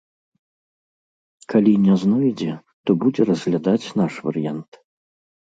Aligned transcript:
Калі 1.53 1.73
не 1.85 1.95
знойдзе, 2.03 2.51
то 2.87 2.97
будзе 3.05 3.21
разглядаць 3.31 3.93
наш 4.03 4.13
варыянт. 4.31 4.71